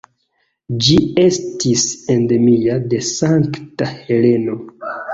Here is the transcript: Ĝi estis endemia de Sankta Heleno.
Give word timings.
Ĝi 0.85 0.95
estis 1.25 1.85
endemia 2.15 2.81
de 2.95 3.05
Sankta 3.13 3.95
Heleno. 4.03 4.63